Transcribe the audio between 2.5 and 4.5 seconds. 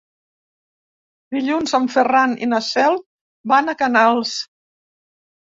na Cel van a Canals.